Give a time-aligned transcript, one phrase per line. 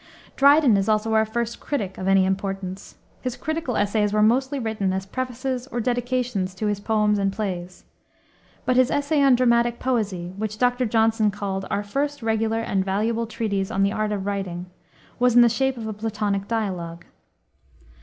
[0.35, 2.95] Dryden is also our first critic of any importance.
[3.21, 7.83] His critical essays were mostly written as prefaces or dedications to his poems and plays.
[8.65, 10.87] But his Essay on Dramatic Poesie, which Dr.
[10.87, 14.65] Johnson called our "first regular and valuable treatise on the art of writing,"
[15.19, 17.05] was in the shape of a Platonic dialogue.